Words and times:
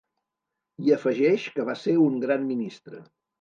I 0.85 0.89
afegeix 0.95 1.45
que 1.59 1.67
va 1.67 1.75
ser 1.83 1.95
‘un 2.07 2.17
gran 2.25 2.49
ministre’. 2.55 3.05